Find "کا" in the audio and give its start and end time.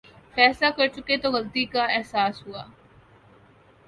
1.73-1.83